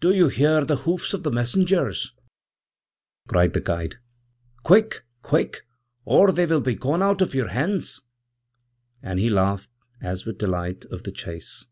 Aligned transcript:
'Doyou 0.00 0.28
hear 0.28 0.64
the 0.64 0.76
hoofs 0.88 1.12
of 1.12 1.24
the 1.24 1.30
messengers?' 1.30 2.14
cried 3.28 3.52
the 3.52 3.60
guide. 3.60 3.96
'Quick, 4.62 5.04
quick! 5.20 5.66
or 6.06 6.32
they 6.32 6.46
will 6.46 6.62
be 6.62 6.74
gone 6.74 7.02
out 7.02 7.20
of 7.20 7.34
your 7.34 7.48
hands!' 7.48 8.06
and 9.02 9.20
he 9.20 9.28
laughed 9.28 9.68
aswith 10.00 10.38
delight 10.38 10.86
of 10.86 11.02
the 11.02 11.12
chase. 11.12 11.66